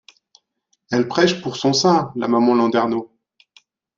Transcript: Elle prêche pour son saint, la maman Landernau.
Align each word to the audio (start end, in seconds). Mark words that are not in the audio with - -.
Elle 0.89 1.07
prêche 1.07 1.43
pour 1.43 1.57
son 1.57 1.73
saint, 1.73 2.11
la 2.15 2.27
maman 2.27 2.55
Landernau. 2.55 3.15